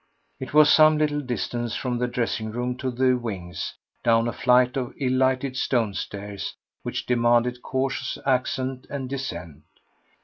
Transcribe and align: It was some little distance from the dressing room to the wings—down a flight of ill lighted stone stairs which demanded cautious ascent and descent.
It 0.39 0.51
was 0.55 0.73
some 0.73 0.97
little 0.97 1.21
distance 1.21 1.75
from 1.75 1.99
the 1.99 2.07
dressing 2.07 2.49
room 2.49 2.75
to 2.77 2.89
the 2.89 3.15
wings—down 3.15 4.27
a 4.27 4.33
flight 4.33 4.75
of 4.75 4.95
ill 4.99 5.13
lighted 5.13 5.55
stone 5.55 5.93
stairs 5.93 6.55
which 6.81 7.05
demanded 7.05 7.61
cautious 7.61 8.17
ascent 8.25 8.87
and 8.89 9.07
descent. 9.07 9.61